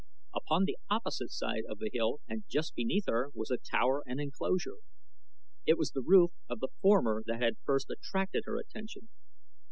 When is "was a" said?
3.35-3.59